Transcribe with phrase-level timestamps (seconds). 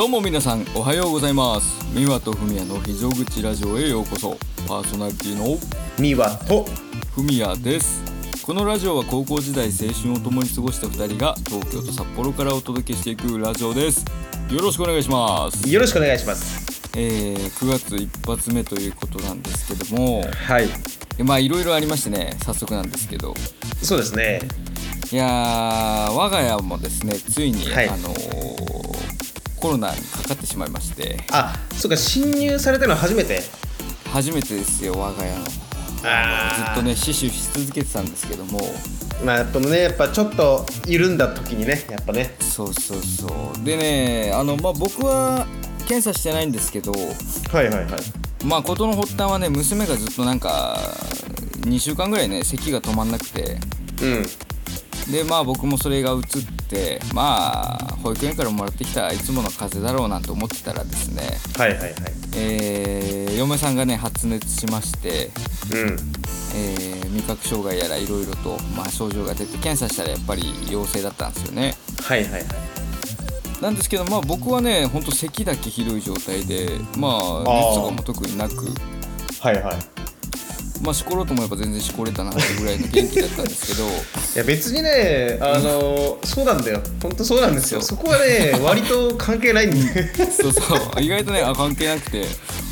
[0.00, 1.84] どうも皆さんおはようございます。
[1.94, 4.30] 三輪とふみやの非常口ラジオへようこそ。
[4.66, 5.58] パーソナリティの
[5.98, 6.64] ミワと。
[7.14, 8.02] ふみやです。
[8.46, 14.06] このラジオは高校時代青春を共に過ごした2人が東京と札幌からお届けしていくラジオです。
[14.50, 15.70] よろしくお願いします。
[15.70, 16.80] よろしくお願いします。
[16.96, 20.22] えー、9月一発目ということなんですけども。
[20.22, 20.68] はい。
[21.18, 23.34] えまあいろいろありましてね早速なんですけど。
[23.82, 24.40] そうですね。
[25.12, 27.88] いやー我が家もですねついに、はい。
[27.90, 28.69] あのー
[29.60, 31.18] コロナにかかってしまいまして。
[31.30, 33.42] あそうか侵入されたのは初めて？
[34.12, 35.44] 初めてですよ我が家の。
[36.02, 38.60] あずっとね死守し続けてたんですけども。
[39.24, 42.34] まあやっぱねやっぱちょっと緩んだ時にねやっぱね。
[42.40, 43.64] そうそうそう。
[43.64, 45.46] でねあのまあ僕は
[45.86, 46.92] 検査してないんですけど。
[46.92, 47.86] はいはいはい。
[48.44, 50.78] まあ事の発端はね娘がずっとなんか
[51.60, 53.58] 2週間ぐらいね咳が止まんなくて。
[54.02, 54.26] うん
[55.10, 56.20] でまあ僕もそれが移っ
[56.68, 61.22] てまあ保育園からもらってきたいつもの風邪だろうなんて思ってたらですね
[61.56, 61.92] はいはいはい。
[62.36, 65.30] えー嫁さんがね発熱しまして、
[65.72, 65.98] うん。
[66.54, 71.74] えー味覚障害やらいろいろと、まあ、症状が出て検査したらやっぱり陽性だったんですよね。
[72.02, 72.44] はいはいはい。
[73.62, 78.66] なんですけどまあ僕はねほんと咳だけひどい状態でまあ熱とかも特になく。
[79.40, 79.99] はいはい
[80.82, 83.88] まあしころうと思えば全然しこれたなってぐらいの元気だったんですけど。
[84.34, 86.82] いや別にねあのそうなんだよ。
[87.02, 87.80] 本当そうなんですよ。
[87.80, 90.12] そそこはね割と関係ないんで。
[90.30, 90.60] そうそ
[90.96, 91.02] う。
[91.02, 92.24] 意外とねあ関係なくて、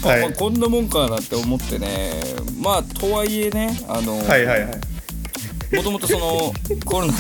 [0.05, 0.21] あはい。
[0.23, 2.13] まあ、こんなもんかなって思ってね。
[2.61, 5.77] まあとはいえねあのはいはいはい。
[5.77, 6.53] もともとその
[6.87, 7.19] コロナが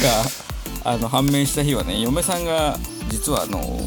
[0.85, 2.79] あの判明した日はね嫁さんが
[3.11, 3.81] 実はあの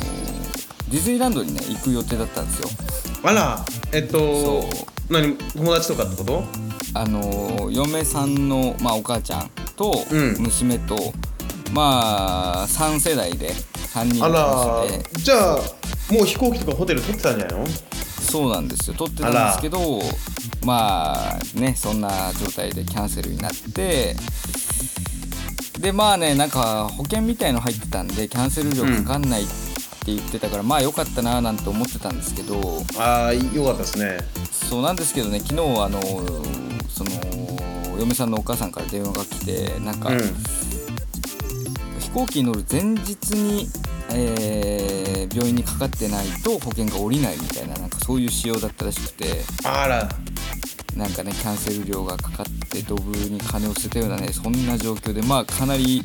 [0.90, 2.70] ディズニーランドにね行く予定だったんですよ。
[3.24, 4.70] あらえっと
[5.10, 6.71] 何友達とかってこと？
[6.94, 10.36] あの嫁さんの、まあ、お母ちゃんとうん。
[10.40, 10.98] 娘と、
[11.74, 13.50] まあ3世代で
[13.94, 15.58] 3人あのら話でじゃあ
[16.12, 17.66] もう飛行機とかホテル取ってたんじゃないの？
[17.68, 18.96] そうなんですよ。
[18.96, 19.80] 撮ってたんですけど
[20.66, 24.16] まあねそんな状態でキャンセルになって。
[25.80, 29.52] でまあねなんか保険みたいの入ってたんでキャンセル料かかんないって
[30.14, 32.84] 言ってたから、まあよかったななんて思ってたんですけど。
[33.00, 34.20] ああよかったですね。
[34.52, 36.00] そうなんですけどね昨日あの
[38.02, 40.20] 嫁さんのお母さんから電話が来てなんか、うん。
[42.00, 43.68] 飛行機に乗る前日に、
[44.14, 49.26] えー病院にかかってないと保険が下りないみたいななんかそういう仕様だったらしくて
[49.64, 50.10] あら。
[50.98, 52.52] なんかねキャンセル料がかかって
[52.88, 56.04] ドブに金を捨てたようなねそんな状況でまあかなり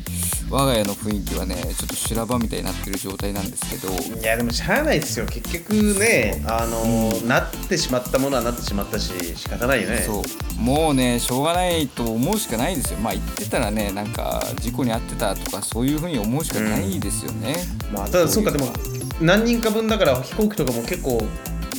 [0.49, 3.93] 我が家の雰囲気はねちょっと修羅場みたいになってる状態なんですけど。
[4.19, 5.25] いやでもしゃあないですよ。
[5.25, 10.03] 結局ねあのーなってしまったものはなってしまったし仕方ないよね。
[10.05, 10.61] そう。
[10.61, 12.99] もうねしょうがないと思うしかないですよ。
[12.99, 17.55] まあ言ってたらねなんか事故に遭ってたとかそういうふうに思うしかないですよね、
[17.93, 18.67] まあただそうかでも
[19.21, 21.21] 何人か分だから飛行機とかも結構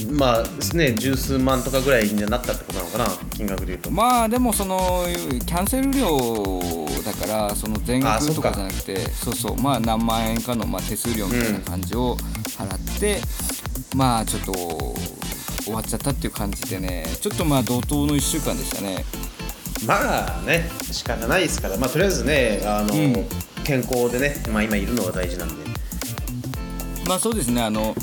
[0.06, 3.90] まあですね十数万とかぐらいになったってことなのかな金額で言うと。
[3.90, 5.04] まあでもその
[5.46, 6.60] キャンセル料
[7.04, 12.16] だからその全額とかじゃなくてそうそうまあ何万円かのまあ手数料みたいな感じを
[12.56, 13.20] 払って、
[13.96, 14.52] まあちょっと
[15.64, 19.04] 終わっちゃったっていう感じでねちょっとまあ怒涛の1週間でしたね。
[19.86, 23.28] まあね仕方ないですからまあとりあえずねあの、うん。
[23.64, 25.54] 健康でねまあ今いるのが大事なんで。
[27.06, 27.94] まあそうですねあの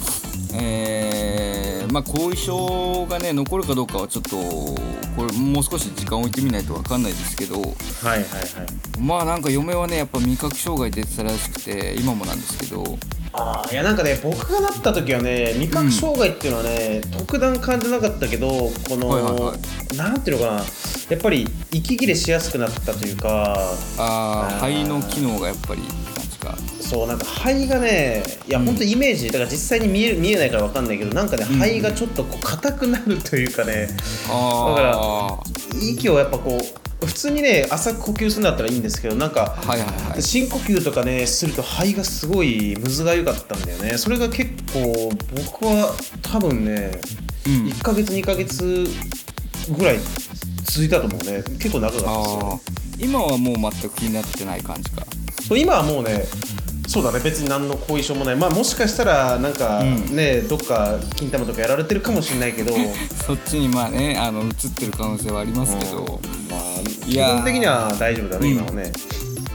[0.61, 8.99] えーまあ後遺症がね残るかどうかはちょっとこれもう少し時間を置いてみないと分かんないですけどはいはいはい。
[8.99, 12.97] まあなんか嫁はねやっぱ味覚障害出てたらしくて今もなんですけど。
[13.37, 19.53] ああいやなんかね僕がなった時はね味覚障害っていうのはね、特段感じなかったけどこの、はいはいは
[19.97, 20.57] なんていうのかな
[21.09, 23.53] やっぱり息切れしやすくなったというか
[23.97, 25.81] あーあー肺の機能がやっぱり
[26.95, 28.67] そうなんか肺がねいや、うん。
[28.67, 31.59] 本当イメージだから実際に見える見えないからわかんないけどなんかねうん。
[31.59, 33.89] 肺がちょっとこう硬くなるというかね。
[34.29, 35.37] あ
[35.81, 36.57] 息をやっぱこ
[37.01, 40.21] う普通にね浅く呼吸するんだったらいいんですけどなんかあはいはいはい。
[40.21, 43.97] 深呼吸とかねすると肺がすごいむずがゆかったんだよね。
[43.97, 46.91] それが結構僕は多分ね
[47.45, 47.53] うん。
[47.65, 48.87] 1ヶ月2ヶ月
[49.77, 49.99] ぐらい
[50.63, 51.43] 続いたと思うね。
[51.59, 52.61] 結構長かったですよ。
[52.99, 55.05] 今はもう全く気になってない感じか。
[55.45, 56.23] そう今はもうね
[56.87, 58.35] そうだね別に何の後遺症もない。
[58.35, 60.15] まあもしかしたらなんかうん。
[60.15, 62.73] ね、どっか金玉とかやられてるかもしれないけど。
[63.25, 67.29] そっちにまあねあの映ってる可能性はありますけど、まあいや。
[67.29, 68.55] ー基本的には大丈夫だね、うん。
[68.55, 68.93] 今はね。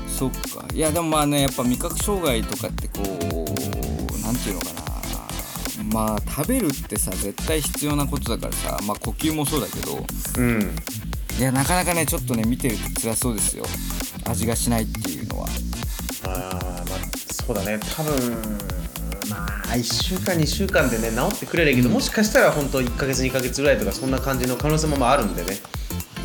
[0.09, 0.67] そっか。
[0.75, 4.81] いやでもまあねやっぱ味覚障害とかってこうなんていうのかな。
[5.93, 10.05] まあ食べるってさ絶対必要なことだからさまあ呼吸もそうだけど。
[10.39, 10.77] うん。
[11.39, 13.65] いやなかなかねちょっとね見てると辛そうですよ。
[14.27, 15.49] 味がしないっていうのは
[17.47, 17.79] そうだね。
[17.97, 18.15] 多分
[19.29, 25.59] まあ1週間2週間でね治ってくれるけど、もしかしたら本当1か月2か月ぐらいとかそんな感じの可能性もまああるんでね。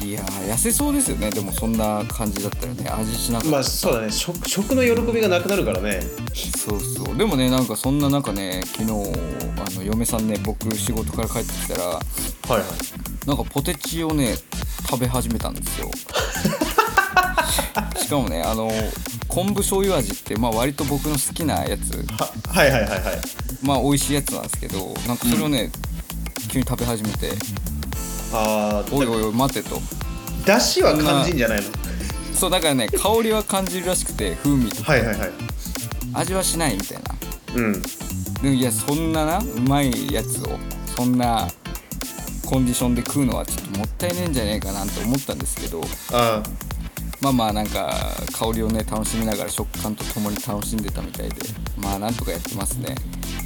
[0.04, 1.32] いやー痩せそうですよね。
[1.32, 2.88] でもそんな感じだったらね。
[2.90, 4.12] 味しなかったまあそうだね。
[4.12, 6.02] 食食の喜びがなくなるからね。
[6.34, 7.18] そうそう。
[7.18, 8.94] でもねなんかそんな中ね昨日あ
[9.78, 12.02] の嫁さんね僕仕事から帰ってきたらはい
[12.52, 12.62] はい。
[13.28, 14.36] なんかポテチをね
[14.88, 15.90] 食べ始めたんですよ。
[17.98, 18.72] しかもねあの
[19.36, 21.92] 昆布醤油味って、まあ、割と僕の好きなやつ。
[22.14, 23.02] ははいはいはいはい。
[23.62, 25.70] まあ美味しいやつなんですけどなんかそれをね、
[26.50, 27.32] 急に食べ始めて。
[28.34, 29.82] ああおいおいおい待てと。
[30.46, 31.66] だしは感じんじゃないの？
[32.34, 34.94] そうだからね香りは感じるらしくて風味とか。
[34.94, 35.30] はいはいはい。
[36.14, 37.16] 味はしないみたいな。
[37.56, 37.82] うん。
[37.82, 37.90] で
[38.44, 40.58] もいやそんななうまいやつを
[40.96, 41.50] そんな
[42.46, 45.82] コンディションで食うのはちょっともったいねえんじゃねえかなと思ったんですけど。
[46.14, 46.42] あ
[47.22, 47.94] まあまあなんか
[48.38, 51.36] 香りをね楽しみながら食感とともに楽しんでたみたいで
[51.78, 52.96] まあなんとかやってますね。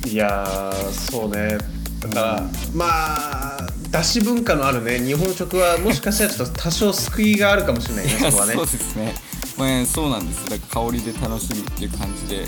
[0.02, 0.74] ーいやー
[1.12, 1.58] そうね。
[2.00, 2.44] だから
[2.74, 5.00] まあだし文化のあるね。
[5.00, 8.54] 日本食はもしかしたらちょっと多少救いがあるかもしれないねそこはね。
[8.54, 9.14] そうですね。
[9.58, 10.50] まあねそうなんです。
[10.50, 12.46] だから香りで楽しむっていう感じで。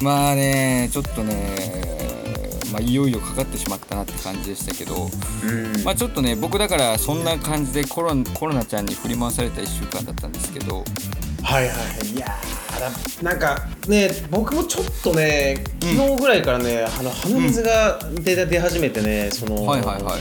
[0.00, 2.01] まあねちょっとね
[2.72, 5.08] まあいよいよかかってしまったなって感じでしたけど
[5.44, 5.84] うん。
[5.84, 10.84] まあちょっとね僕だからそんな感じでコロコロナちゃんに振り回された1週間だったんですけど
[11.42, 12.08] はいはいはい。
[12.08, 12.26] いや
[13.22, 20.20] なんかね僕もちょっとね昨日ぐらいからね、あの鼻水が出,、出始めてねその、はいはいはい。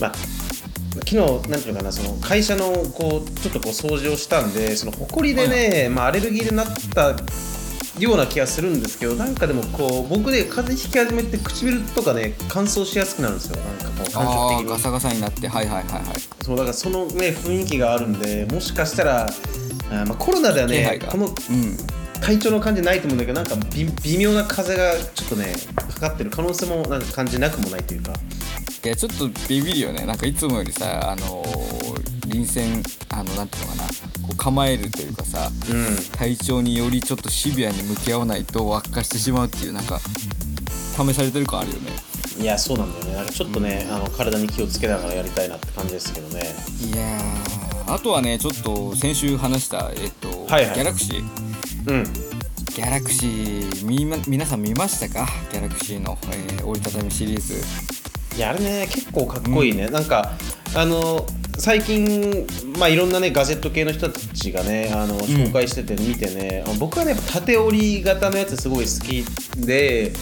[0.00, 0.12] まあ
[1.00, 1.16] 昨日
[1.48, 7.16] なんていうのかなその会社のこうちょっとこう掃除をしたんでその埃でね、まあ、アレルギーになった
[7.98, 13.56] ような気がするんですけどなんかでもこう僕で風邪ひき始めて唇とかね乾燥しやすくなるんですよ。
[13.56, 14.72] なんかこう感あ触的に。
[14.72, 16.02] あガサガサになってはいはいはいはい。
[16.42, 21.34] そうだからそのね雰囲気があるんでもしかしたらあーまあ、コロナではねこのうん。
[22.22, 28.12] 体調の感じないと思うんだけどなんか微微妙な風がちょっとねかかってる可能性もなんか感じなくもないというか。
[28.84, 30.06] いやちょっとビビるよね。
[30.06, 31.91] なんかいつもよりさあのー
[32.32, 33.88] 臨戦あのなんていうのかな。
[33.88, 40.00] こう構えるというかさう体調によりちょっとシビアに向き合わないと悪化してしまうっていうなんか
[40.96, 41.90] 試されてる感あるよね。
[42.38, 43.14] んいやそうなんだよね。
[43.14, 46.54] なんかちょっとね、あの体に気をつけながらやりたいなって感じですけどね。
[46.80, 50.74] いやーあとはねちょっと先週話したえっと、はいはい。
[50.74, 51.22] ギャラクシー。
[51.88, 52.04] うん。
[52.74, 55.28] ギャラクシーみま皆さん見ましたか？
[55.52, 57.54] ギャラクシーの、えー折りたたみシリーズ。
[58.36, 60.32] いやあれね結構かっこいいね、なんか
[60.74, 61.26] あの
[61.58, 62.46] 最近
[62.78, 69.24] まあいろんなねガジェット系の人たちがねあの紹介してて見てね、あ僕はね縦折り型のやつすごい好き
[69.64, 70.12] で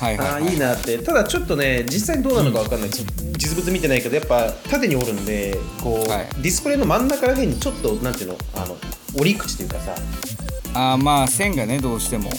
[0.00, 0.98] はいはい、はい、あーいいなって。
[0.98, 3.02] ただちょっとね実際にどうなのか分かんない、そ
[3.38, 6.28] 実物見てないけどやっぱ縦に折るんでこう、はい。
[6.42, 8.76] ディスプレイの真ん中らへんにちょっとなんていうのあの
[9.16, 9.94] 折り口というかさ。
[10.74, 12.30] あーまあ線がねどうしても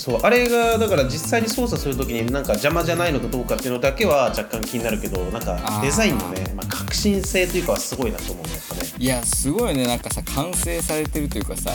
[0.00, 8.80] そうあれがだから実際に操作するときになんか邪魔じゃないのかどうかっていうのだけは若干気になるけどなんかデザインのね、まあ、革新性というかはすごいなと思うねやっぱね。
[8.98, 9.86] いやすごいね。
[9.86, 11.70] なんかさ完成されてるというかさ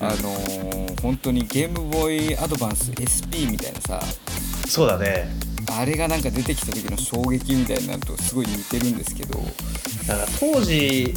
[0.00, 4.00] あのー本当にゲームボーイアドバンス SP みたいなさ
[4.68, 5.30] そうだね。
[5.70, 9.40] あれがなんか出てきた時の衝撃みたいなのとすごい似てるんですけど。
[10.06, 11.14] だから当時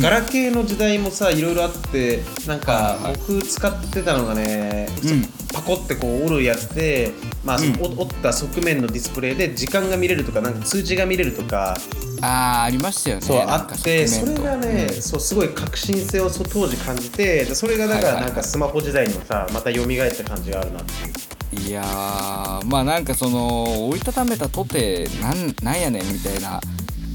[0.00, 7.12] ガラケーの時代もさいろいろあってなんか僕使ってたのがね、うんパコってこう折るやつで、
[7.44, 7.76] まあうん。
[7.80, 11.76] お折った側面のディスプレイで時間が見れるとかなんか通知が見れるとか。
[12.20, 13.22] ああありましたよね。
[13.22, 15.02] そうあってそれがね、うん。
[15.02, 21.68] そうすごい革新性を当時感じてでそれがだからなんかスマホ時代にもさまた蘇った感じがあるなっていう。
[21.68, 26.60] いやーまあなんかその折りたためたとてなんなんやねんみたいな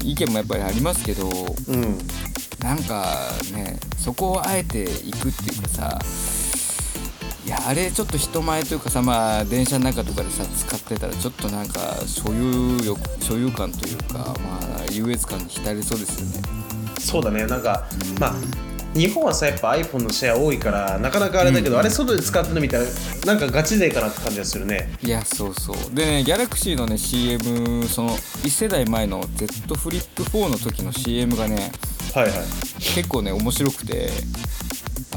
[0.04, 1.28] 意見もやっぱりありますけど
[1.68, 1.98] うん。
[2.60, 3.04] なんか
[3.54, 5.98] ねそこをあえていくっていうかさ
[7.48, 16.46] いやあれちょっと人前というかさまあ電車の中とかでさ使ってたらちょっとなんか所有欲所有感というかまあ優越感に浸りそうですよね。
[17.00, 17.46] そうだね。
[17.46, 17.88] なんか、
[18.20, 18.34] まあ
[18.92, 21.80] 日本はさやっぱ iPhone のシェア多いからなかなかあれだけど、うん。
[21.80, 22.84] あれ外で使ってるの見たら
[23.24, 24.92] なんかガチ勢かなって感じがするね。
[25.02, 25.94] いやそうそう。
[25.94, 31.72] でねギャラクシーのね CM その1世代前の Z フリップ4の時の CM がね
[32.14, 32.32] はいはい。
[32.78, 34.10] 結構ね面白くて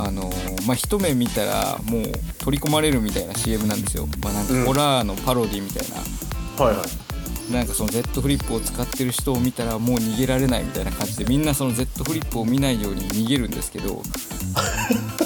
[0.04, 2.04] あのーまあ一目見たらもう
[2.40, 4.08] 取り込まれるみたいな CM なんですよ。
[4.24, 4.66] まあなんかうん。
[4.66, 7.52] ホラーのパロディみたいな、はいはい。
[7.54, 14.02] なんかその Z フリップを使ってる人を見たらもう逃げられないみたいな感じでみんなその Z フリップを見ないように逃げるんですけど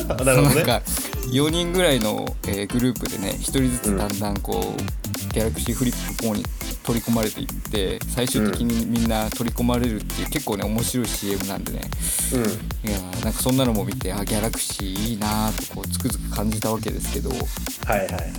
[0.09, 0.55] あ なるほどね。
[0.55, 0.81] なんか
[1.31, 6.43] 4人ぐらいの、えーグループでね1人ずつだんだんこう、ギャラクシーフリップ4に
[6.85, 11.81] 取り込まれていって最終的にみんな取り込まれるっていう結構ね面白い CM なんでね。
[12.33, 12.89] うん。
[12.89, 17.29] いやーなんかそんなのも見てあギャラクシーいいなーとこうつくづく感じたわけですけど。
[17.29, 18.31] はいはいはい。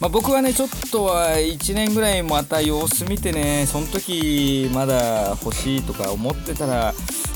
[0.00, 6.92] まあ、僕はねちょっとは1年ぐらいまた様子見てねその時まだ欲しいとか思ってたら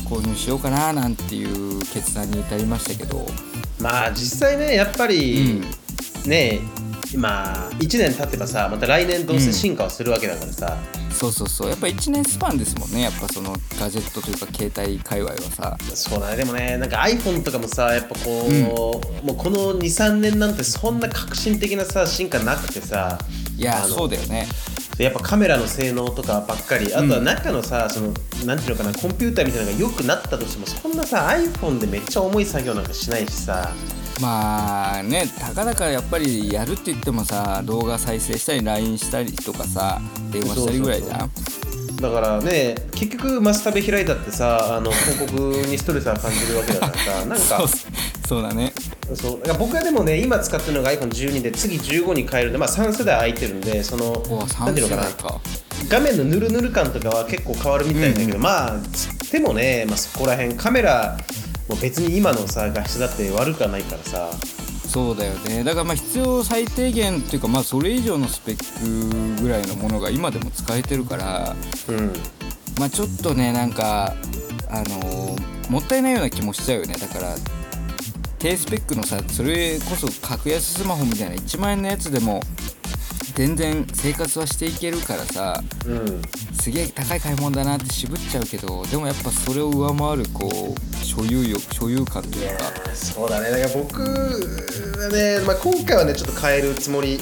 [0.09, 3.27] 購入しようかななんていう決断に至りましたけど。
[3.79, 5.61] まあ実際ねやっぱり、
[6.25, 6.61] うん、ね
[7.17, 11.71] まあ1年経てばさまた来年どうせ進化をするわけだからさ、うん、そうそうそう。
[11.71, 13.03] やっぱ1年スパンですもんね。
[13.03, 15.77] やっぱそのガジェットというか携帯界隈はさ。
[15.95, 16.37] そうだね。
[16.37, 23.19] でもねなんか iPhone とかもさやっぱこう、うん、もうこの23年なんてそんな革新的なさ進化なくてさ。
[23.57, 24.47] いやそうだよね。
[24.99, 26.95] やっぱカメラの性能とかばっかり。
[26.95, 28.15] あとは中のさ、うん、その
[28.47, 33.73] なんていうのかなコンピューターみたいなのが良くなったとしてもそんなさ iPhone でめっちゃ重い作業なんかしないしさ
[34.21, 40.01] まあねたかだかやっぱりやるって言ってもさ動画再生したり LINE したりとかさ
[40.33, 41.31] 電話したりぐらいじゃん？
[41.97, 47.69] だからね結局マスタベ開いたってさあの広告にストレスは感じるわけだからさ なんか。
[48.29, 48.73] そうだね。
[49.15, 49.41] そう。
[49.59, 54.23] 僕はでもね今使ってるのが iPhone12 で次15に変えるんで、まあ、3世代空いてるんでその
[54.59, 55.09] 何ていうのかな。
[55.89, 61.17] 画面のヌルヌル感とかは結構変わるみたいだけど、うんうん、まあつってもね、まあ、そこら辺カメラ
[61.69, 64.31] もう別に今のさ画質だって悪くはないからさ。
[64.87, 65.65] そうだよね。
[65.65, 71.57] だからまあ必要最低限っていうかまあそれ以上のスペックぐらいのものが今でも使えてるから、
[71.89, 72.13] うん、
[72.79, 74.15] まあちょっとねなんか
[74.71, 76.95] あのー、もったいないような気もしちゃうよね。
[76.95, 77.35] だから
[78.39, 82.41] 低スペックのさそれこそ格安スマホみたいな1万円のやつでも
[83.35, 86.23] 全然生活はしていけるからさ、うん、
[86.67, 92.65] すげえ高い買い物だなって渋っちゃうけどでもやっぱそれを上回るこう所有欲所有感というか。
[92.93, 93.51] そうだね。
[93.53, 97.21] だから僕はね、まあ、今回はねちょっと変えるつもり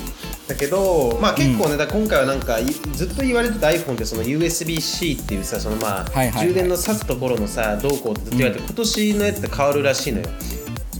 [0.48, 2.56] だけど、まあ、結構ね、うん、だ今回はなんか
[2.94, 10.26] ずっと言われてた iPhone ってその USB-C っていうさそのまあ、はいはい、充電の挿すところのさどうこうってずっと言われて、うん、今年のやつって変わるらしいのよ。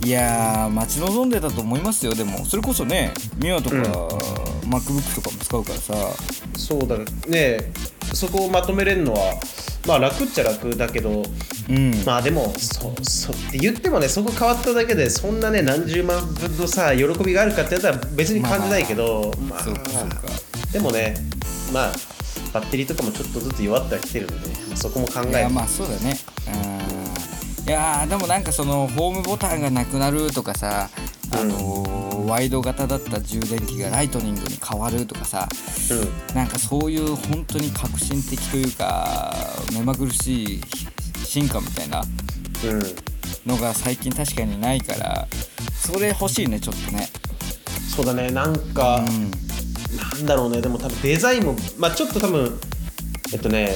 [0.05, 2.15] いや待ち望んでたと思いますよ。
[2.15, 3.83] でもそれこそねミワとか、うん、
[4.69, 5.95] MacBook とかも使うからさ。
[6.59, 7.73] そうだね
[8.15, 9.35] そこをまとめれるのは
[9.87, 11.23] まあ楽っちゃ楽だけど、
[11.69, 21.17] うん、まあでもそそって言ってもねそこ変わっただけでそんなね何十万分のさ喜びがあるかってやったら別に感じないけどまあ、まあ、でもね
[21.73, 21.93] まあ
[22.53, 26.17] バッテリーとかもちょっとずつ弱ってはきてるんで、まあ、そこも考えいやまあそうだね。
[26.49, 27.69] うん。
[27.69, 30.91] いやでもなんかそのホームボタンがなくなるとかさ
[31.33, 35.49] あのーワイド型だった充電器がライトニングに変わるとかさ、
[35.91, 39.35] うん、なんかそういう本当に革新的というか
[39.73, 40.61] 目まぐるしい
[41.25, 42.03] 進化みたいな
[43.47, 45.27] のが最近確かにないから
[45.75, 47.09] それ欲しいねちょっとね。
[47.95, 49.31] そうだねなんか、うん、
[49.97, 52.59] なんだろうねでも多分デザインもまあちょっと多分
[53.33, 53.69] えっとね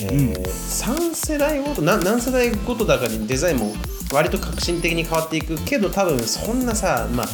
[0.00, 3.72] えーうん、3世代ごと何世代ごとだかにデザインも
[4.12, 7.26] 割と革新的に変わっていくけど多分そんなさまあ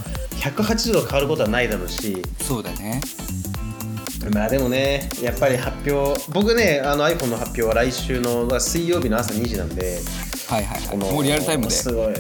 [0.45, 2.23] 180度変わることはないだろうし。
[2.41, 3.01] そうだね。
[4.33, 10.01] まあでもねやっぱり発表僕ねあの iPhone の発表は来週の水曜日の朝2時なんで
[10.49, 11.75] はいはい、はい、もうリアルタイムで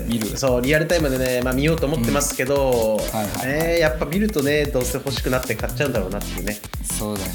[0.06, 0.36] 見る。
[0.36, 3.18] そうリアルタイムでね、まあ、見ようと思ってますけど、うん。
[3.18, 6.58] はいはいはい、やっぱ見るとねどうせ欲しくなって買っちゃうんだろうなっていうね。
[6.82, 7.30] そうだね。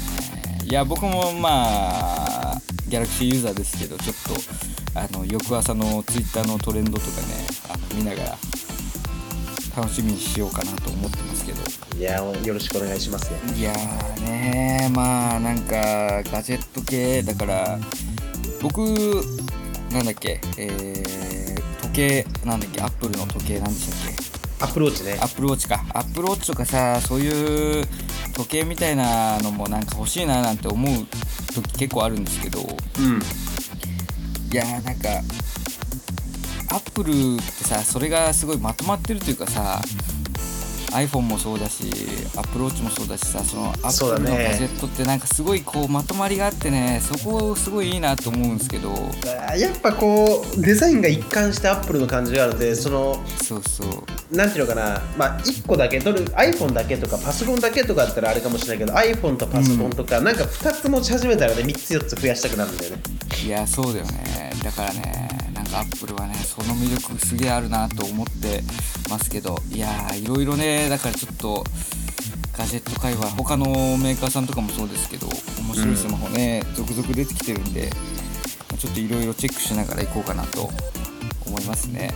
[0.64, 4.16] いや僕もまあギャラクシーユーザーですけどちょっ
[4.92, 8.38] とあの翌朝のツイッターのトレンドとかねあの見ながら
[9.80, 11.60] 楽しみにしようかなと思ってますけど。
[11.98, 13.38] いやよろしくお願いしますよ。
[13.56, 17.78] いやーねまあなんかガジェット系だから
[18.60, 18.78] 僕
[19.90, 24.14] なんだっけえー、時計なんだっけアップルの時計なんでしたっ
[24.58, 24.64] け？
[24.64, 25.16] アップルウォッチね。
[25.20, 25.84] アップルウォッチか。
[25.94, 27.86] アップルウォッチとかさそういう
[28.34, 31.06] 時計みたいなのもなんか欲しいななんて思う
[31.54, 32.66] 時結構あるんですけど、うん、
[34.52, 35.08] いやーなんか
[36.70, 39.80] アップルってさそれがすごいまとまってるというかさ
[40.92, 41.84] iPhone もそうだし
[42.36, 48.90] Apple Watch もそうだしさその Apple のガジェットってなんかすごいこうまとまりがあってねそこすごいいいなと思うんですけど。
[49.56, 54.36] やっぱこうデザインが一貫して Apple の感じがあるのでそのそうそう。
[54.36, 63.02] なんていうのかなまあ1個だけ取る iPhone だけとかパソコンだけとかだったらあれかもしれないけど iPhone とパソコンとか、うん、なんか2つ持ち始めたらね3つ4つ増やしたくなるんだよね。
[63.44, 64.52] いやそうだよね。
[64.62, 65.39] だからね
[65.78, 68.62] アップルはねその魅力すげえあるなと思って
[69.08, 71.64] ますけどいやーいろいろねだからちょっと
[72.56, 77.90] ガジェット界隈他のメーカーさんとかもそうですけど面白いスマホね、うん、続々出てきてるんで
[78.78, 80.70] ちょっといろいろチェックしながら行こうかなと
[81.46, 82.10] 思いますね。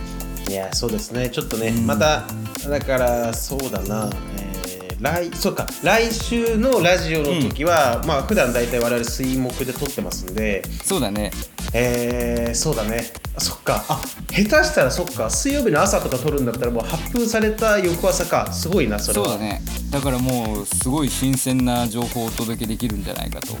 [0.49, 1.29] いやそうですね。
[1.29, 2.23] ちょっとね、うん、また
[2.69, 4.55] だからそうだな、えー
[5.01, 11.31] 来そうか来週のラジオの時は、うん、まあ普段大体我々水木で撮ってますんでそうだね。
[11.73, 13.03] えー、そうだね
[13.37, 13.83] そっか。
[13.89, 15.29] あ下手したらそっか。
[15.29, 18.51] 水曜日の朝とか撮るんだったらもう発表された翌朝か。
[18.51, 19.27] すごいなそれは。
[19.27, 19.61] そうだね。
[19.89, 23.53] だからもうすごい新鮮な情報をお届けできるんじゃないかと。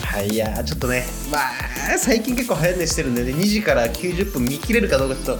[0.00, 1.04] はいいやちょっとね。
[1.30, 3.32] まあ最近結構早寝してるんでね。
[3.32, 5.38] 2時から90分見切れるかどうかちょっ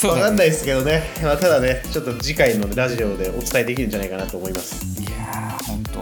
[0.00, 5.00] と分かんないですけどね、まあ、ただねちょっと次回のラジオでお伝えできるんじゃないかなと思います。
[5.00, 6.00] いやーほんと。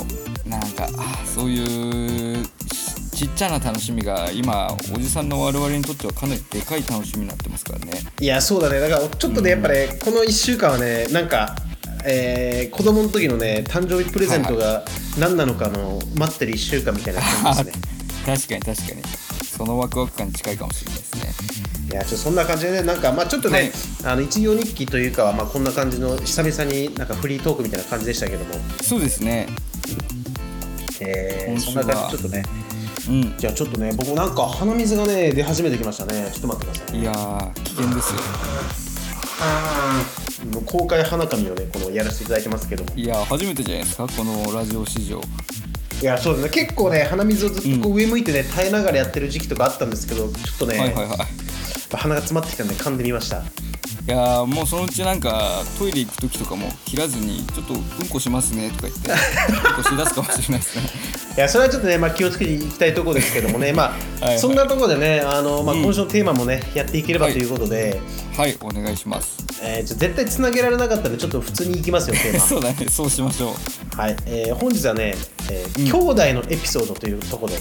[0.49, 0.88] なんか
[1.26, 2.18] そういう
[3.19, 7.91] ちっちゃな楽しみが今おじさんの我々にとってはかなりでかい楽しみになってますからね。
[8.21, 8.79] いやそうだね。
[8.79, 11.57] だからちょっとね、やっぱねこの1週間はねなんか
[12.05, 14.85] えー、子供の時のね誕生日プレゼントが
[15.19, 17.83] 何なのかの待ってる1週間みたいな感じですね。
[18.25, 19.03] 確かに確かに。
[19.43, 21.89] そのワクワク感に近いかもしれないですね。
[21.91, 23.73] いやちょっとそんな感じでねなんかまあちょっとね、はい、
[24.13, 28.55] あの一行日記というかはまあこんな感じの久々になんかフリートークみたいな感じでしたけども。
[28.81, 29.49] そうですね。
[31.01, 32.45] えー、そんな感じちょっとね
[33.09, 36.31] うん、じゃあちょっとね僕なんか鼻水がね出始めてきましたね。
[36.33, 37.12] ちょっと待ってください、いや
[37.65, 38.21] 危険ですよ。
[40.53, 42.91] もう公開花紙をねこのやらせていただいてますけども。
[42.95, 44.07] いや初めてじゃないですか？
[44.07, 45.21] このラジオ史上。
[46.00, 46.50] いやそうですね。
[46.50, 51.19] 結構ね鼻水をずっとこう上向いてね、耐えながらやってる時期とかあったんですけどちょっとね、はいはいはい、
[51.97, 53.43] 鼻が詰まってきたんで噛んでみました
[54.09, 60.85] いやもうそのうちなんかトイレ行く時とかも切らずにちょっとうんこしますねとか言ってうんこし出すかもしれないですね。
[61.37, 63.75] いやそれはちょっとね、まあ、気をつけていきたいところですけどもね。
[63.75, 68.00] まあはい、そんなところでねあの、まあ、今週のテーマもね、うん、やっていければということで、
[68.35, 69.45] はい、はい、お願いします。
[69.62, 72.41] えー、絶対つなげられなかったのでちょっと普通にいきますよテーマ。
[72.49, 73.55] そうだねそうしましょ
[73.95, 73.97] う。
[74.00, 75.15] はい、えー、本日はね、
[75.50, 77.59] えー、うん、兄弟のエピソードというところで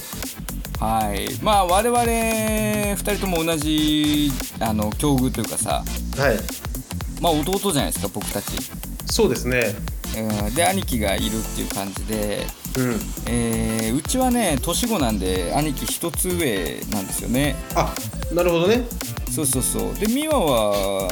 [0.80, 1.44] はい。
[1.44, 5.84] まあ我々2人とも同じあの境遇というかさ。
[6.18, 6.38] はい。
[7.22, 8.48] まあ弟じゃないですか僕たち。
[9.06, 9.74] そうですね、
[10.18, 12.46] うん、で兄貴がいるっていう感じで、
[12.78, 13.00] うん。
[13.28, 17.56] えー、うちはね年子なんで兄貴一つ上なんですよね。
[17.76, 17.94] あ
[18.34, 18.84] なるほどね。
[19.32, 19.96] そうそうそう。
[19.96, 21.10] で美和は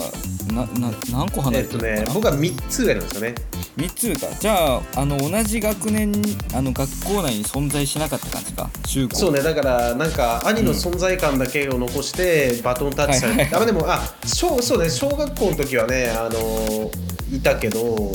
[0.53, 3.35] なな何個離れてるのかな、えっとね、僕は3つ上なんですよね
[3.77, 6.11] 3つ上かじゃああの同じ学年
[6.53, 8.69] あの学校内に存在しなかった感じか？
[8.87, 9.15] 中高。
[9.17, 16.89] そうねだからなんか兄の存在感だけを残してバトンタッチされて、うん、あでもあ小そうね小学校の時はねあの
[17.31, 18.13] いたけど、うん、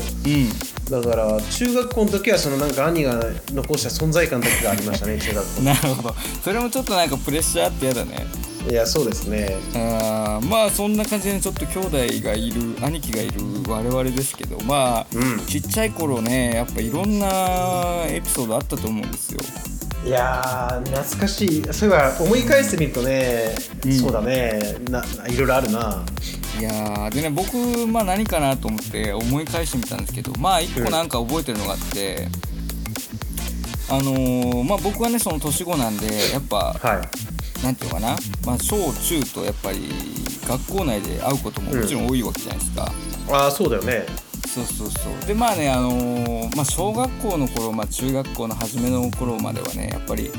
[0.90, 3.20] だから中学校の時はそのなんか兄が
[3.52, 5.62] 残した存在感だけがありましたね 中学校。
[5.62, 6.14] なるほど。
[6.42, 8.26] それもちょっとなんかプレッシャーあってやだね。
[8.68, 9.56] いやそうですね。
[9.74, 13.32] あまあそんな感じでちょっと兄弟がいる兄貴がいる
[13.68, 17.28] 我々ですけどまあ、うん、ちっちゃい頃ねやっぱいろんな
[18.06, 19.40] エピソードあったと思うんですよ。
[20.04, 21.64] いや懐かしい。
[21.72, 24.76] そういえば思い返してみるとね、うん、そうだね。
[24.90, 26.04] ないろいろあるな
[26.58, 32.28] いやでね僕、まあ、何かなと思って思い返してみたんですけどまあ一個なんか覚えてるのがあって、
[33.90, 37.02] うん、あのー、まあ僕はねその年子なんでやっぱ、は
[37.62, 39.88] い、なんていうのかな、まあ、小中とやっぱり
[40.46, 42.92] 学校内で会うことももちろん多いわけじゃないですか、
[43.28, 44.04] うん、ああそうだよね。
[44.48, 45.26] そうそうそう。
[45.26, 50.30] でまあねあのー、まあ、小学校の頃、まあ、中学校の初めの頃まではねやっぱり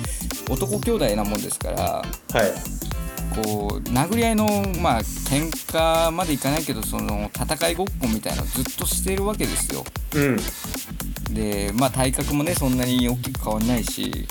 [0.50, 2.91] 男兄弟なもんですからはい
[3.36, 4.46] こう殴り合いの
[4.82, 9.84] まあ喧嘩までいかないけどその戦いごっこみたいなのずっとしてるわけですよ。
[10.16, 14.28] うん、でまあ体格もねそんなに大きく変わんないし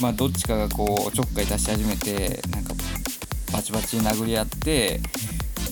[0.00, 2.74] まあどっちかがこうちょっかい出し始めてなんか
[3.52, 5.00] バチバチに殴り合って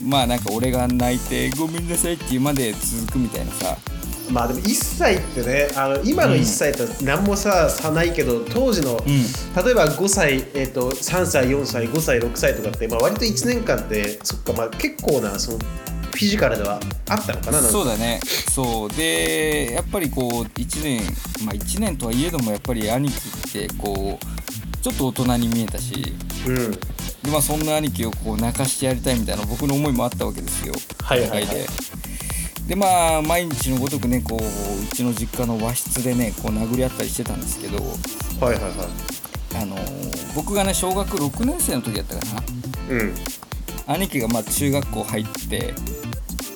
[0.03, 3.77] まあなんか俺が泣いてごめんなさいって言うまで続くみたいなさ
[4.31, 18.19] まあでも1歳ってねあの今の1歳と何もさ、差ないけど当時の、うん、例えば5歳、えーと、3歳4歳5歳6歳とかって、まあ、割と1年間ってそっか、まあ、結構なそのフィジカルではあったのかなそうだね。
[18.49, 18.89] そう。
[18.89, 21.01] でやっぱりこう1年
[21.45, 23.15] まあ1年とはいえどもやっぱり兄貴
[23.49, 26.13] ってこうちょっと大人に見えたし、
[26.45, 26.77] うん、で
[27.31, 30.73] まあそんな兄貴をこう泣かしてやりたいみたいな僕の思いもあったわけですよ。
[31.01, 31.65] はいはい、はい、で
[32.75, 37.77] まあ毎日のごとくねこううちの実家の和室でねこう殴り合ったりしてたんですけど。
[37.77, 38.71] はいはいはい。
[39.53, 39.75] あの
[40.33, 42.43] 僕がね小学6年生の時やったかな。
[42.89, 43.15] うん。
[43.87, 45.73] 兄貴がまあ中学校入って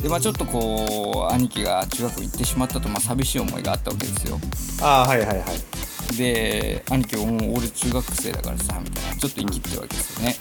[0.02, 4.40] でまあちょっとこう兄貴が中学校行ってしまったとまあ寂しい思いがあったわけですよ。
[4.82, 6.18] ああはいはいはい。
[6.18, 9.16] で兄貴もう俺中学生だからさみたいな。
[9.18, 10.36] ちょっと生きってるわけですよね、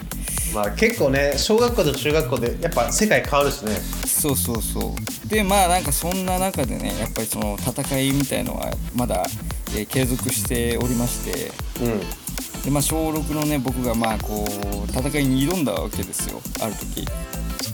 [0.55, 3.73] まあ結構ね小学校と中学校でやっぱ世界変わるしね。
[4.07, 5.29] そうそうそう。
[5.29, 9.25] でまあなんかそんな中でねやっぱりその戦いみたいのはまだ、
[9.77, 11.51] えー、継続しておりまして。
[11.85, 12.01] うん。
[12.63, 16.41] でまあ小6のね僕がまあこう戦いに挑んだわけですよ。
[16.63, 17.07] ある時。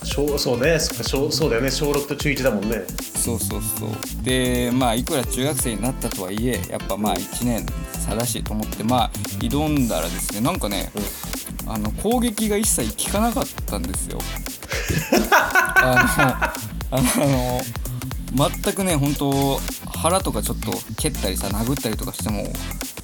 [0.05, 0.79] 小そうね。
[0.81, 1.71] そ小そうだよね。
[1.71, 2.83] 小6と中1だもんね。
[3.15, 4.25] そうそうそう。
[4.25, 11.03] でまあいくら中学生になったとはいえやっぱまあ1年差だしと思ってまあ挑んだらですねなんかね、うん、
[11.73, 14.19] あの攻撃が一切効かなかったんですよ。
[15.81, 16.41] あ
[16.91, 17.61] のあの
[18.63, 19.61] 全くね本当
[19.95, 22.45] 腹とかちょっと蹴ったりさ殴ったりとかしても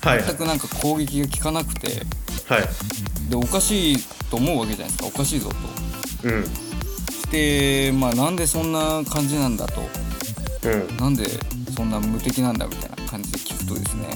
[0.01, 0.25] はい。
[0.25, 2.03] 全くなんか攻撃が効かなくて
[2.49, 2.69] はい。
[3.31, 5.49] でおかしいと思うわけじゃないですかおかしいぞ
[6.23, 6.29] と。
[6.29, 6.45] うん。
[6.45, 9.89] してまあなんでそんな感じなんだと。
[10.65, 10.97] うん。
[10.97, 11.29] なんで
[11.77, 14.09] そんな無敵なんだみたいな感じで聞くとですね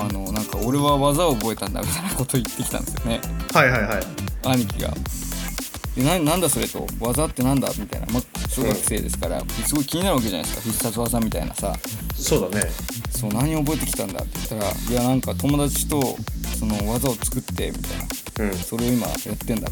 [0.00, 3.20] あのなんか俺は技を覚えたんだみたいなことを言ってきたんですよね。
[3.52, 4.02] はいはいはい。
[4.44, 4.94] 兄貴が。
[5.96, 6.86] でななんだそれと？
[7.00, 7.68] 技ってなんだ？
[7.76, 10.62] みたいな、まあ、小学生ですから、すごい気になるわけじゃないですか。
[10.62, 11.74] 必殺技みたいなさ。
[12.14, 12.70] そうだね。
[13.10, 14.22] そう何覚えてきたんだ？
[14.22, 16.00] って言ったらいやなんか友達と
[16.58, 18.52] その技を作ってみたいな。
[18.52, 18.58] うん。
[18.58, 19.68] それを今やってんだ。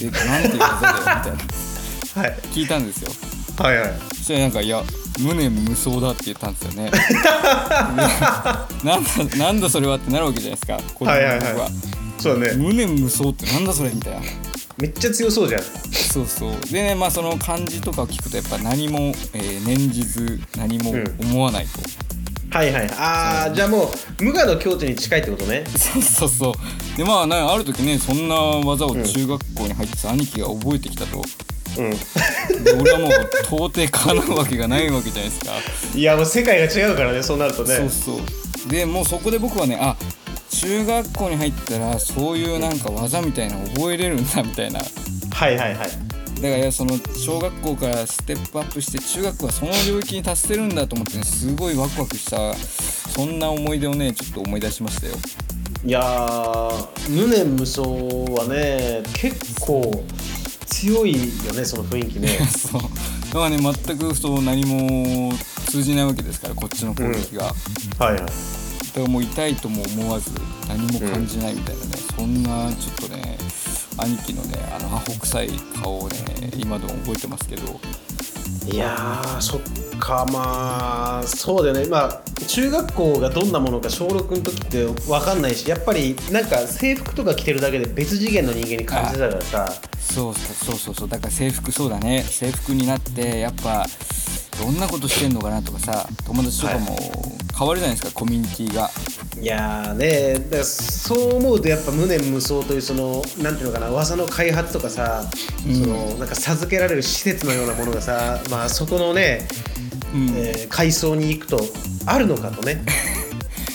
[0.00, 0.98] みたいなでなんていう技だよ？
[0.98, 2.22] みたいな。
[2.22, 2.38] はい。
[2.52, 3.10] 聞いたんですよ。
[3.58, 3.94] はいはい。
[4.10, 4.82] そしたらなんか「いや
[5.20, 6.90] 無念無双だ」って言ったんですよね。
[6.90, 6.98] で
[8.84, 10.76] なんだなんだそれはってなるわけじゃないですか。
[10.94, 11.64] 子供のはいはい僕は。
[11.64, 11.72] はい
[12.18, 12.54] そうだね。
[12.56, 14.20] 無念無双ってなんだそれみたいな。
[14.78, 15.62] めっちゃ強そうじゃん。
[15.92, 16.72] そうそう。
[16.72, 22.90] でねまあその漢字とかを聞くとやっぱ何も、えー念じず何も思わないと、はいはい。
[22.98, 25.64] ああじゃあもう無我の境地に近いってことね。
[25.76, 26.96] そうそうそう。
[26.96, 31.22] でまあねある時ねそんな技を中学校に入ってさ、兄貴が覚えてきたと
[31.78, 32.64] うん。
[32.64, 33.10] で俺はもう
[33.42, 35.52] 到底かなうわけがないわけじゃないですか。
[35.94, 37.76] いやもう世界が違うからねそうなるとね。
[37.76, 38.70] そうそう。
[38.70, 39.96] でもうそこで僕はねあ
[40.50, 44.80] 中学校に入ったらそういうなんか技みたいなの覚えれるんだみたいな。
[44.80, 44.90] だか
[45.30, 45.74] はいはい。
[45.76, 45.88] はい
[46.42, 55.14] らその小学校からステップアップして中学はその領域に達せるんだと思ってねすごいワクワクしたそんな思い出をねちょっと思い出しましたよ。
[55.86, 60.04] いやー無念無双はね結構
[60.66, 62.28] 強いよねその雰囲気ね。
[62.50, 62.82] そう。
[62.82, 65.32] だからね全くそう何も
[65.66, 67.44] 通じないわけですからこっちの攻撃が、
[67.98, 68.16] はいはい。
[68.18, 68.30] だか
[68.96, 70.30] らもう痛いとも思わず
[70.68, 73.38] 何も感じないみたいなね、そんなちょっとね
[73.96, 75.50] 兄貴のねあのアホ臭い
[75.82, 76.16] 顔をね
[76.56, 77.80] 今でも覚えてますけど。
[78.66, 79.60] いやーそっ
[79.98, 81.90] かまあそうだよね。
[81.90, 89.72] まあ中学校がどんなものか小6の時って分かんないしやっぱりなんか制服とか着てるだけで別次元の人間に感じてたからさ
[90.14, 92.22] そうそうそうそうだから制服そうだね。
[92.22, 93.84] 制服になってやっぱ
[94.60, 96.96] どんなことしてんのかなとかさ友達とかも
[97.58, 98.90] 変わるじゃないですか、コミュニティが。
[99.40, 105.24] いやーねだからそう思うとやっぱ無念無双というそのなんていうのかな技の開発とかさ、
[105.66, 105.74] うん。
[105.74, 109.48] そのなんか授けられる施設のようなものがさまあそこのね、
[110.14, 110.28] うん。
[110.36, 111.60] えー階層に行くと
[112.06, 112.84] あるのかとね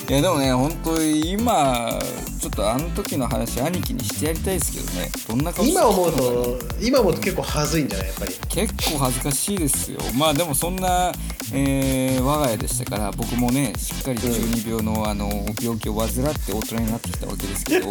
[0.09, 1.99] いやでもね本当に今
[2.39, 5.11] ちょっとあの時の話兄貴にしてやりたいですけどね。
[5.27, 8.33] どんな顔して今思うと今思うと結構はずいんじゃないやっぱり。
[8.49, 9.99] 結構恥ずかしいですよ。
[10.17, 11.11] まあでもそんな、
[11.53, 15.29] えー我が家でしたから僕もねしっかり12病の,、あの
[15.61, 17.89] 病気を患って大人になってきたわけですけど。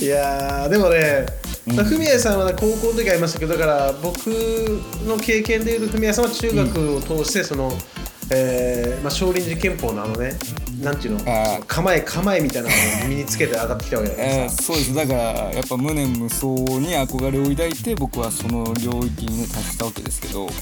[0.00, 1.26] いやーでもね
[1.66, 1.84] うん。
[1.84, 4.28] フミヤさんはね高校の時ありましたけどだから僕
[5.06, 7.72] の経験でいうとフミヤさんは中学を通してその、
[8.30, 10.38] えーまあ、少林寺拳法のあのね
[10.80, 11.62] なんていうの？
[11.66, 12.74] 構え構えみたいなの
[13.06, 14.94] を身につけて上がってきたわけだからそうです。
[14.94, 15.20] だから
[15.52, 20.46] やっぱ無念無双に憧れを抱いて僕はその領域にね達したわけですけど。
[20.46, 20.52] はい。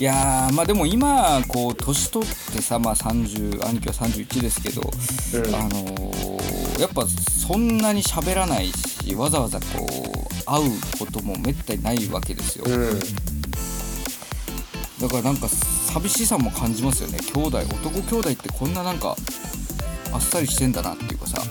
[0.00, 5.54] いやーまあでも今こう年取ってさまあ30兄貴は31ですけど、うん。
[5.54, 6.32] あのー
[6.80, 12.98] やっぱそんなに喋らないしわざわざこう会うこともめったにないわけですよ、うん。
[15.00, 15.46] だからなんか
[15.92, 17.18] 寂しさも感じますよね。
[17.34, 19.14] 兄弟男兄弟ってこんななんか
[20.12, 21.42] あっさりしてんだなっていうかさ。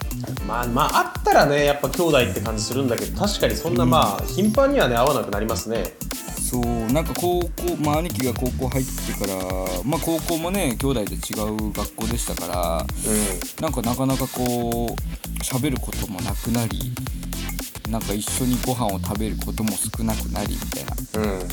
[0.48, 5.94] まあまああったらねやっぱ兄弟って感じするんだけど確かにそんなまあ頻繁にはね会わなくなりますね。
[6.52, 7.50] そうなんか高校
[7.80, 9.36] まあ兄貴が高校入ってから
[9.86, 16.92] まあ高校もね兄弟で違う学校でしたからうなんかなかなかこう喋ることもなくなり
[17.90, 20.86] なんか一緒にご飯を食べることも少なくなりみたい
[21.22, 21.28] な。
[21.28, 21.48] んうん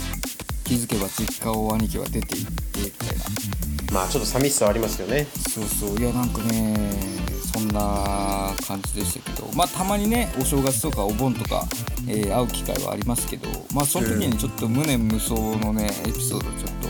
[0.68, 3.24] 気づけば実家を兄貴は出て行ってみたいな。
[3.90, 5.26] まあちょっと寂しさはありますよね。
[5.48, 5.98] そうそう。
[5.98, 6.76] いやなんかね
[7.54, 9.48] そんな感じでしたけど。
[9.57, 11.64] まあたまにねお正月とかお盆とか、
[12.07, 13.48] えー会う機会はありますけど。
[13.74, 16.52] まあその時にちょっと無念無双のねエピソードちょっ
[16.83, 16.88] と、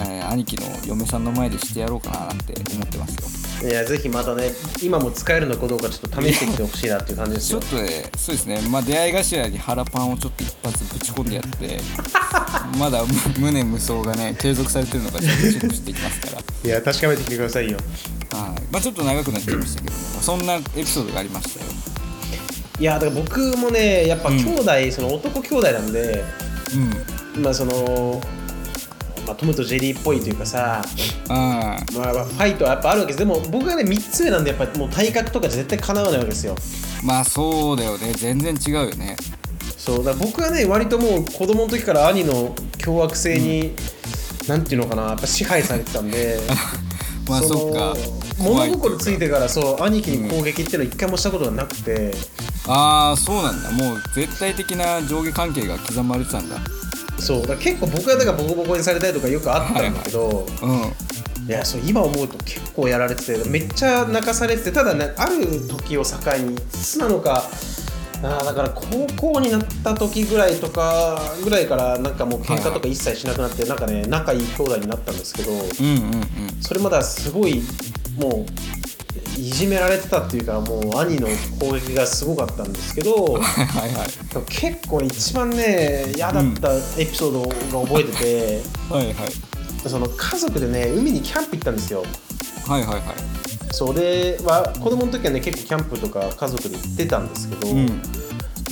[0.00, 3.14] えー兄貴の嫁さんの前でしてやろうかななんて思ってます
[3.62, 3.68] よ。
[3.70, 7.60] いやぜひまたね今も使えるのかどうかちょっと試してみてほしいなっていう感じですよ。
[7.60, 8.60] ちょっとねそうですね。
[8.70, 11.80] まあ出会い頭に腹パンをちょっと一発ぶち込んでやって
[12.78, 13.02] まだ
[13.36, 16.42] 無無念無双がね継続されてるのかちょっとチェックしていきますから。
[16.64, 17.78] いや確かめてきてくださいよ。
[18.30, 18.62] はい。
[18.72, 21.66] まあちょっと長くなっちゃいましたけど、そんなエピソードがありましたよ。
[22.80, 24.36] いやだから僕もねやっぱうん。
[24.38, 26.24] 兄弟、その男兄弟なんで
[27.34, 27.42] うん。
[27.42, 28.20] まあその、
[29.28, 30.82] まあ、トムとジェリーっぽいというかさ、
[31.28, 33.18] ああまあ、まあファイトはやっぱあるわけです。
[33.18, 36.56] でも僕がね3つ上なんでやっぱもう体格とか絶対かなわないわけですよ。
[37.04, 38.14] まあそうだよね。
[38.14, 39.18] 全然違うよね。
[39.76, 43.74] そうだ僕はね割ともう子供の時から兄の凶悪性に、
[44.48, 45.02] なんていうのかな。
[45.02, 46.40] やっぱ支配されてたんで。
[47.28, 47.94] まあのそっか。
[48.38, 52.12] 物心ついてからそう兄貴に攻撃っていうのは一回もしたことがなくて、
[52.66, 53.70] ああそうなんだ。
[53.72, 56.56] もう絶対的な上下関係が刻まれてたんだ
[57.18, 61.48] そうだから結構僕はだからボコボコにされたりとかよくあったんだけど、うん。
[61.48, 67.44] いやそう今思うと結構やられててめっちゃ泣かされててただねある時を境にいつなのか
[68.22, 76.22] あーだから高校になった時ぐらいとかぐらいからなんかもう喧嘩とか一切しなくなって、なんかね仲いい兄弟になったんですけどうんうんうん。
[76.60, 77.62] それまだすごい
[78.18, 78.46] もう
[79.36, 81.28] いじめられてたっていうかもう兄の
[81.60, 84.08] 攻撃がすごかったんですけど はいはいはい。
[84.48, 87.42] 結構一番ね嫌だったエピソード
[87.80, 89.14] が覚えてて、はいはい。
[89.88, 92.04] その家族でね海にキャンプ行ったんですよ。
[92.66, 93.02] はいはいはい。
[93.72, 97.86] そうで、まあ、子供の時はね結構キャンプとか家族で行ってたんですけど、うん。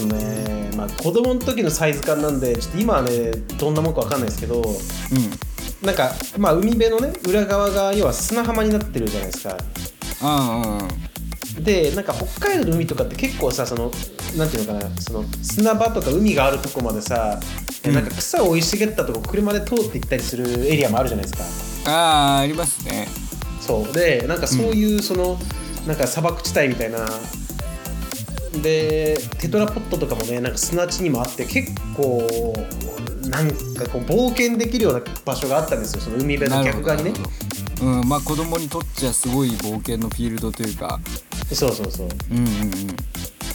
[0.09, 5.87] ねまあ、子供の時のサイズ感なんでちょっと今はねどんなもんかわかんないですけどうん。
[5.87, 9.57] なんか、まあ、海辺のね裏側が要は砂浜になってるじゃないですか。
[9.57, 9.57] あ
[10.23, 10.89] うんうん
[11.65, 13.91] でなんか北海道の海とかって結構さその
[14.37, 17.41] なんていうのかなその砂場とか海があるとこまでさ、
[17.85, 17.95] うん。
[17.95, 21.91] なんか草を生い茂ったとこ車で通って行ったりするエリアもあるじゃないですか。
[21.91, 23.09] ああありますね。
[23.61, 23.93] そう。
[23.93, 25.39] でなんかそういうその、
[25.87, 26.99] なんか砂漠地帯みたいな。
[28.63, 32.27] でテトラポットとかもねなんか砂地にもあって結構
[33.29, 36.01] なんかこう冒険できるような場所があったんですよ。
[36.01, 37.13] その海辺の逆側にね
[37.83, 40.99] うんまあ子供にとっちゃすごい冒険のフィールドというか。
[41.53, 42.09] そうそうそう。
[42.31, 42.97] うんうんうん。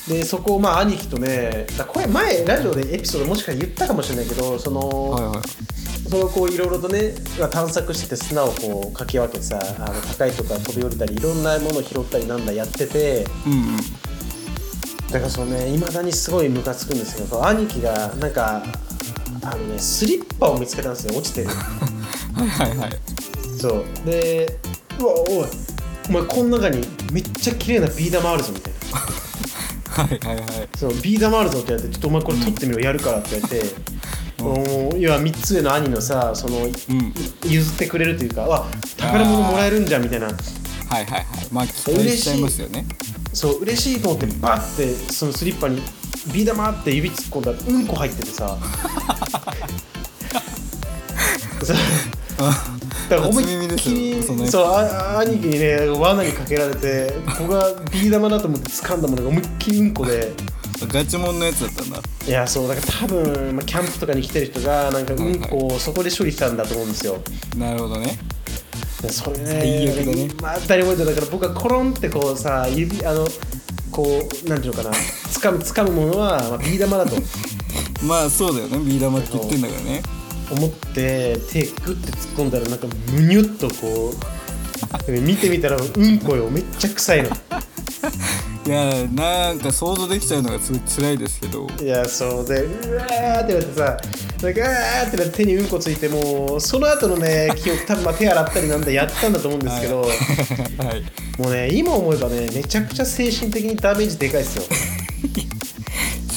[0.08, 6.10] でそこをまあ兄貴とねだこれ前ラジオでエピソードもしか言ったかもしれないけどその、はいはい。
[6.10, 7.14] そのこういろいろとね
[7.52, 13.26] 探索してて砂をこうかき分けてさあの高いとこから飛び降りたりいろんなものを拾ったりなんだやってて。
[13.46, 13.78] うんうん。
[15.12, 18.64] だからそのねいまだにすごいムカつくんですけど兄貴がなんか
[19.44, 21.18] あのねスリッパを見つけたんですよ。
[21.18, 21.50] 落ちてる。
[22.34, 23.11] はいはいはい
[23.62, 23.86] そう。
[24.06, 24.58] で
[25.00, 25.47] うわおい。
[26.10, 28.80] お前この中にめっちゃ綺麗なビー玉あるぞみたいな。
[29.91, 30.69] はいはいはい。
[30.76, 33.65] そうビー玉あるぞって言われてちょっとお前これ取ってみろやるからって言われて、
[34.41, 36.71] お要は3つ上の兄のさそのうん。
[37.50, 38.65] 譲ってくれるというかわ
[38.97, 40.26] 宝物もらえるんじゃんみたいな。
[40.28, 40.36] はい
[40.89, 41.26] はいはい。
[41.52, 42.86] まあ期待しちゃいますよね。
[43.34, 45.82] そう嬉しいと思ってバッてそのスリッパに
[46.34, 48.58] ビー玉って指突っ込んだらうんこ入っててさ
[53.12, 54.24] だから思いっきりよ。
[54.47, 60.32] そうあ兄貴にね罠にかけられてここがビー玉だと思って掴んだものが思いっきりうんこで。
[60.88, 62.00] ガチモンのやつだったんだ。
[62.28, 67.21] いやそうだから多分、まあ、キャンプとかに来てる人がなんかうんこをそこで処理したんだと思うんですよ。
[67.58, 68.17] なるほどね。
[69.02, 70.30] でそれね最悪だね。
[70.41, 73.28] まあ当たり前だだから僕はコロンってこうさ指あの
[73.91, 74.04] こ
[74.45, 74.95] うなんていうのかな。
[74.95, 77.15] 掴む掴むものは、まあ、ビー玉だと。
[78.08, 78.80] まあそうだよね。
[78.80, 80.21] ビー玉って言ってんだからね
[80.52, 84.14] 思って手グッて突っ込んだらなんかむにゅっとこ
[85.08, 87.30] う見てみたらうんこよめっちゃ臭いの。
[88.64, 91.68] いやなんか想像できちゃうのがすごい辛いですけど。
[91.82, 93.98] いやそうでうわーってなってさ
[94.44, 101.42] なんかあーってなって手にうんこついてもうその後のね 記憶多分まあ手洗ったりなんだやったんだと思うんですけど、はい。
[101.42, 104.64] もうね今思えばねめちゃくちゃ精神的にダメージでかいですよ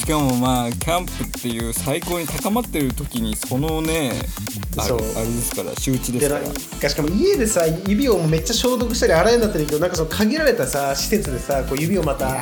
[0.05, 4.11] しかもまあキャンプっていう最高に高まってる時にそのね
[4.77, 4.99] あれそう。
[4.99, 12.35] あれですから周知でですなからしかも家でさ指をめっちゃ消毒したり洗えんだったらいいけどなんかその限られたさ施設でさこう指をまた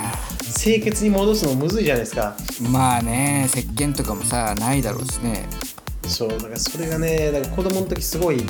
[0.62, 2.36] 清潔に戻すのむずいじゃないですか。
[2.70, 5.48] まあね石鹸とかもさないだろうしね。
[6.06, 8.44] そうなんかそれがねなんか子供の時すごい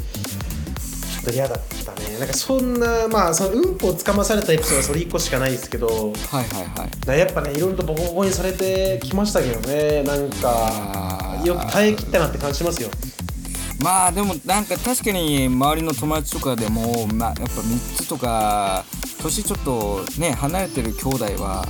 [1.23, 2.19] と嫌だったね。
[2.19, 6.41] なんかそんなまあそのうんこをつかまされたエピソードはそれ1個しかないですけどはいは
[7.07, 7.19] いはい。
[7.19, 12.89] やっぱねいろいろとボコボコにされてきましたけどねなんかよく耐えきったなって感じしますよ。
[13.81, 18.85] まあでもなんか確かに周りの友達とかでも、まあ、やっぱ3つとか
[19.21, 21.67] 年ちょっとね離れてる兄弟は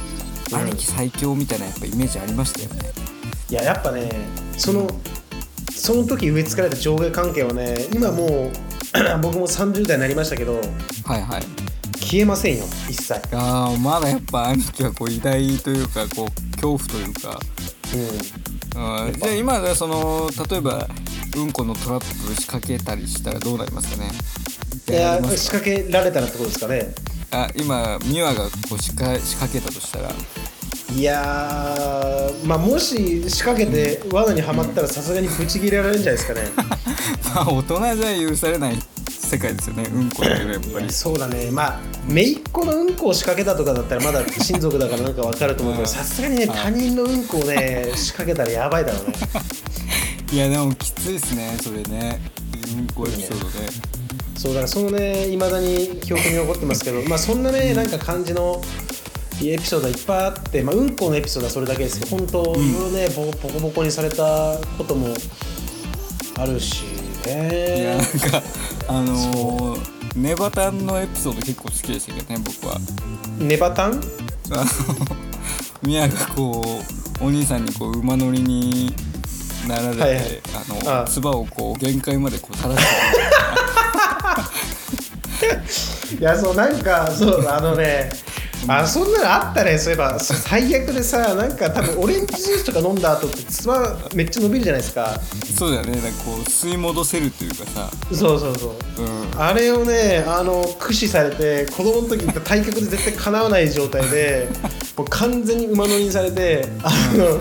[0.52, 0.58] うん。
[0.60, 2.92] 兄貴最強みたいなやっぱイメージありましたよね、
[3.50, 4.12] いややっぱね
[4.58, 4.88] その
[5.72, 8.52] その時植え付けられた上下関係はね今もう
[9.21, 11.43] 僕も30代になりましたけどはいはい。
[11.95, 13.13] 消えませんよ一切。
[13.32, 17.39] あーまだやっぱ兄貴はこう偉大というかこう恐怖というか。
[17.93, 19.06] うん。
[19.06, 20.88] うんじゃあ今その例えば
[21.38, 22.06] うんこのトラップ
[22.39, 24.12] 仕掛けたりしたらどうなりますかね？
[24.89, 26.93] いや仕掛けられたらってことですかね。
[27.32, 30.12] あ今ミワがこう仕掛仕掛けたとしたら。
[30.95, 36.41] いやーまあもし仕掛けて罠にはまったらさすがにブチ切れられるんじゃないですかね。
[36.83, 36.83] ま
[37.36, 38.78] あ 大人じゃ許されない
[39.10, 40.91] 世界ですよねうんこってやっぱり。
[40.91, 41.50] そうだね。
[41.52, 49.13] まあ姪っ子のうんこを仕掛けたとかだったらまだ 親族だからなんかわかると思うけどうんさすがにね他人のうんこをね仕掛けたらやばいだろうね。
[50.32, 52.22] いやでもきついですねそれね。
[52.78, 53.54] うんこエピソードで、
[54.38, 58.62] そうだからそのねいまだに記憶に残ってますけどまあそんなねなんか感じの
[59.41, 65.13] エピソードがいっぱいあって、まあ、うんこのエピソードはそれだけですけど本当いろいろねボコボコにされたことも
[66.38, 66.84] あるし
[67.26, 68.44] いやねなんか
[68.88, 72.78] あのーネバタンのエピソード結構好きでしたけどね僕は。
[73.40, 73.94] ネバタン？
[74.52, 74.64] あの
[75.82, 76.62] ミヤがこ
[77.22, 78.94] うお兄さんにこう馬乗りに
[79.68, 80.42] なられて、はいはい。
[80.86, 82.86] あのあ唾をこう限界までこう垂らし
[86.10, 88.12] て いやそうなんかそうあのね
[88.67, 89.78] あそんなのあったね。
[89.78, 95.19] そういえば最悪でさなんか多分オレンジジュースとか飲んだ後ってつばめっちゃ伸びるじゃないですか。
[95.56, 95.91] そうだよね。
[96.02, 99.02] なんかこう吸い戻せるというかさ、そうそうそう。
[99.02, 104.47] うん、あれをねあの駆使されて子供の時に体格で絶対かなわない状態で
[104.97, 107.39] もう完全に馬乗りにされてあの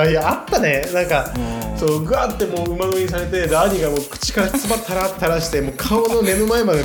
[0.00, 0.88] あ いやあったね。
[0.92, 1.64] なんかうん。
[1.76, 6.84] そうグワってもう馬乗りにされてで兄がもう口からつばたら垂らしてもう顔の目の前まで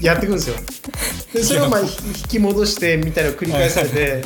[0.00, 0.56] やってくるんですよ
[1.32, 1.88] でそれをまあ引
[2.28, 4.22] き戻してみたいなのを繰り返されて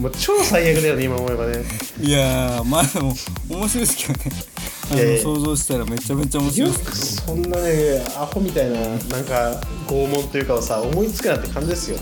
[0.00, 1.64] もう超最悪だよね今思えばね。
[2.00, 3.14] いやーまあでも
[3.48, 4.54] 面白いですけどね。
[4.90, 11.98] あの想像したらめちゃめちゃ面白よいですくそんなねアホみたいななんか拷問というかをさ思いつくなって感じですよ。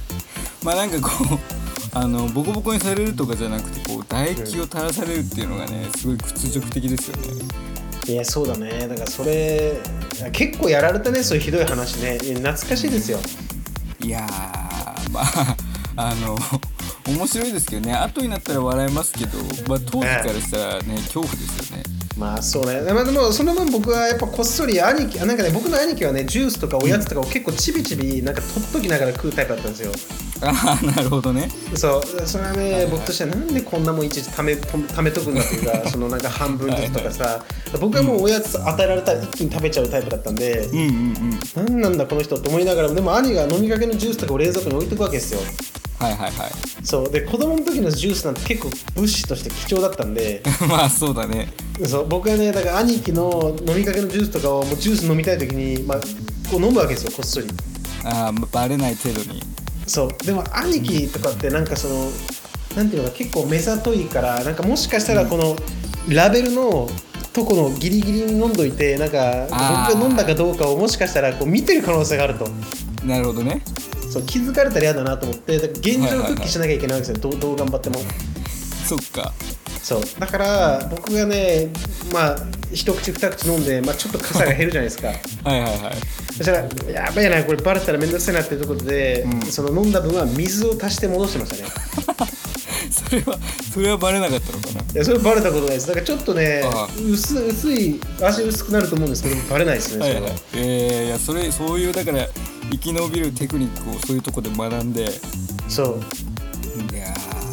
[0.62, 1.38] まあなんかこう
[1.94, 7.42] あのボコボコにされるとかじゃなくてこう唾液を垂らされるっていうのがねすごい屈辱的ですよね
[8.08, 8.88] いやそうだね。
[8.88, 9.74] だからそれ
[10.32, 12.18] 結構やられたねそういうひどい話ね。
[12.18, 13.18] 懐かしいですよ。
[14.00, 15.56] いやーまあ
[15.96, 16.38] あの
[17.06, 17.92] 面白いですけどね。
[17.92, 21.82] 後になったら笑えますけど、まあ、当時からしたらね恐怖ですよね。
[22.16, 29.92] まあそうね、まあ、でもその分僕はやっぱこっそり兄貴あなんかね僕の兄貴はねジュースとかおやつとかを結構ちびちびなんか取っときながら食うタイプだったんですよ
[30.42, 31.48] ああなるほどね。
[31.74, 37.44] そうそれはね僕としてはなんでこんなもんいちいちためとためとくんだというか そのなんか半分ずつとかさ
[37.80, 40.88] 僕はもうおやつ与えられたら一気に食べちゃうタイプだったんで、うんうん
[41.56, 41.66] うん。
[41.66, 45.40] なんなんだこの人と思いながらもでも兄が飲みかけのジュースとかを冷蔵庫に置いとくわけですよ。
[45.98, 46.50] はいはいはい。
[46.84, 51.52] そうで子供の時のジュースなんて結構物資として貴重だったんで まあそうだね。
[51.86, 55.98] そう僕はねだから兄貴の飲みかけのジュースとかをもうジュース飲みたい時に、まあ、
[56.50, 57.46] こう飲むわけですよこっそり。
[58.04, 59.42] あーバレない程度に
[59.88, 60.12] そう。
[60.24, 62.10] でも兄貴とかってなんかその
[62.76, 65.56] なんていうのか結構目ざといからなんかもしかしたらこの
[66.08, 66.88] ラベルの
[67.32, 72.48] とこのギリギリに飲んどいてなんか僕が飲んだかどうかをもしかしたらこう見てる可能性があると。
[73.04, 73.62] なるほどね。
[74.10, 77.96] そう気づかれたら嫌だなと思って現状復帰しなきゃいけないわけですよ、どうどう頑張っても。
[78.86, 79.32] そっか
[79.82, 80.02] そう。
[80.18, 81.68] だから僕がね
[82.12, 82.36] まあ
[82.72, 85.08] 一口二口飲んで、まあ、ちょっと傘が減るじゃないですか。
[85.48, 85.96] はいはいはい。
[86.36, 86.58] そしたら
[86.92, 89.52] やばいなこれバレたら面倒くさいなっていうところで、うん。
[89.52, 91.70] その飲んだ分は水を足して戻してましたね。
[92.90, 93.38] それは
[93.72, 94.80] それはバレなかったのかな。
[94.80, 95.88] いやそれバレたことないです。
[95.88, 96.64] だからちょっとね
[97.10, 100.20] 薄薄い足薄くなると思うんですけどバレないですねはいはい。
[100.20, 100.36] それは。
[100.54, 102.26] えー、いやそれそういうだから
[102.70, 105.04] 生き延びるテクニックをそういうとこで学んで。
[105.04, 105.08] い
[105.68, 106.00] そう。
[106.96, 107.06] や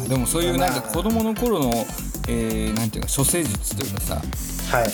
[0.04, 0.92] ーでもそういうなんかまあ。
[0.92, 1.86] 子供の頃の、
[2.28, 4.22] えー、なんていうか処世術というかさ。
[4.76, 4.88] はい。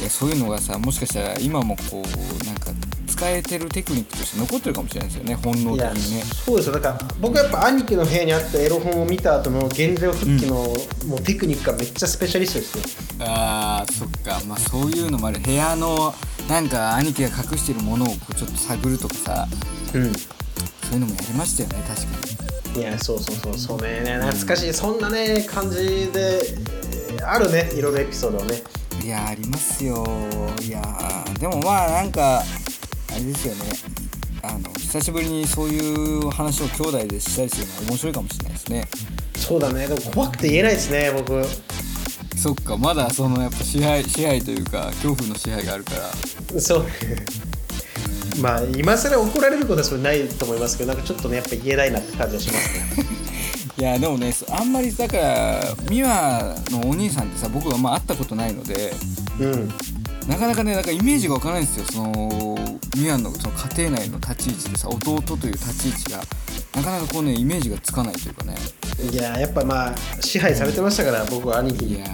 [0.00, 2.70] いやそういうのがさもしかしたら今もこうなんか
[3.08, 6.22] 使えてるテクニックとして残ってるかもしれないですよね本能的にね。
[6.22, 6.74] そうですよ。
[6.74, 10.54] だから僕はやっぱ兄貴の部屋にあったエロ本を見た後の現状復帰の、
[11.06, 13.26] もうテクニックがめっちゃスペシャリストですよ。
[13.26, 14.40] あーそっか。
[14.46, 16.14] まあそういうのもある部屋の
[16.48, 19.48] なんか兄貴が隠してるものをこうちょっと探るとかさ。
[19.94, 20.12] うん。
[20.88, 24.02] そういうのもやりましたよね確かにいやそうそうそうそうね。
[24.20, 25.76] 懐かしい、そんなね感じ
[26.12, 26.40] で
[27.10, 27.70] えーあるね。
[27.74, 28.62] いろいろエピソードをね。
[29.02, 30.06] いやーありますよ。
[30.62, 32.44] いやーでもまあなんかあ
[33.14, 33.60] れですよね。
[34.42, 38.88] あの久しぶりにそういう話を兄弟でしたりするのは面白いかもしれないですね。
[39.36, 39.88] そうだね。
[39.88, 41.44] でも怖くて言えないですね僕。
[42.36, 45.92] そっかまだそのやっぱ支配支配というか恐怖の支配があるか
[46.54, 46.60] ら。
[46.60, 46.86] そう
[48.40, 53.06] まあ今更怒られることはそれないと思いますけどなんかちょっとねやっぱ言えないなって感じはしますね。
[53.78, 58.92] いやでもねあんまりだから美和のお兄さんってさ僕はまあ会ったことないので
[59.38, 59.72] うん。
[60.26, 61.84] なかなかねなんかイメージがわからないんですよ。
[61.90, 62.58] その
[62.96, 66.18] 美和のその家庭内の立ち位置でさ弟という立ち位置が
[66.76, 68.56] なかなかこうねイメージがつかないというかね。
[69.10, 71.94] いややっぱまあ支配されてましたから僕は兄貴に。
[71.94, 72.08] いやー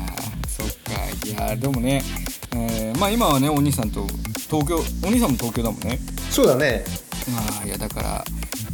[0.49, 0.93] そっか。
[1.27, 2.05] いやーでもね、
[2.53, 4.07] えーまあ今はねお兄さんと
[4.49, 5.99] 東京お兄さんも東京だもんね
[6.35, 6.85] そうだね。
[7.32, 8.24] まあいやだから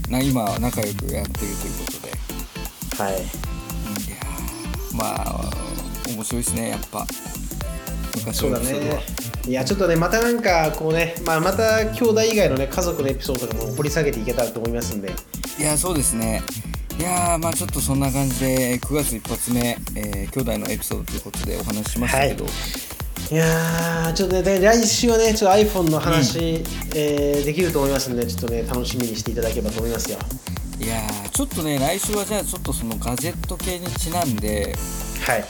[0.08, 3.02] な今は仲良くやってるということで。
[3.02, 3.16] はい。
[3.16, 5.50] いやーまあ
[6.08, 7.06] 面白いですねやっぱ。
[8.16, 8.96] 昔そうだのエピソードは。
[8.96, 9.06] ね。
[9.46, 15.12] いやちょっとねまたなんかこうね、まあ、また兄弟以外のね家族のエピソードとかも掘り下げていけたらと思いますんで。
[15.58, 16.42] いやそうですね。
[16.98, 22.48] いやーまあちょっとそんな感じで9月一発目、えー兄弟のエピソードということでお話ししましたけど、い
[23.36, 26.44] やーちょっとね来週はねちょっと iPhone の話、うん、
[26.96, 30.18] えー、できると思いますんでちょっとね楽しみにしていただければと思いますよ。
[30.80, 31.00] いや
[31.30, 34.74] ちょっとね来週はじゃあちょっとそのガジェット系にちなんで
[35.26, 35.44] はい。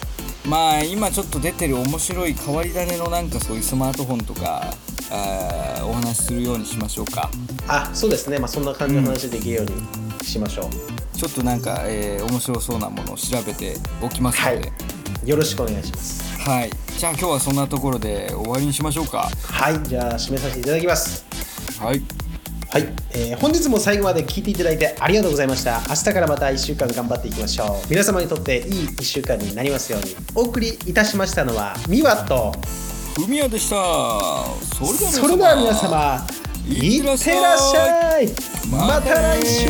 [0.46, 4.74] まあ今ちょっと出てる面白い変わり種のなんかそういうスマートフォンとか
[5.10, 7.30] あお話しするようにしましょうか。
[7.66, 8.38] あそうですね。
[8.38, 10.70] まあそんな感じの話できるようにしましょう、うん、
[11.18, 14.74] ちょっとなんか、えー、面白そうなものを調べておきますので、は
[15.24, 16.70] い、よろしくお願いしますはい。
[16.98, 19.28] じゃあ今日はそんなところで終わりにしましょうか。
[19.44, 19.82] はい。
[19.82, 21.24] じゃあ締めさせていただきます。
[21.78, 22.02] はい。
[22.70, 22.82] はい、
[23.14, 25.80] えー、本日も最後まで聞いていただいてありがとうございました。
[25.88, 27.90] 明日からまた1週間頑張っていきましょう。
[27.90, 30.14] 皆様にとっていい1週間になりますように。
[30.34, 32.52] お送りいたしましたのはミワと
[33.16, 33.76] ふみやでした。
[33.76, 36.26] それでは皆様
[36.66, 38.28] いってらっしゃい。
[38.70, 39.66] また来週